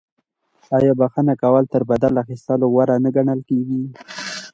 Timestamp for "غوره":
2.73-2.95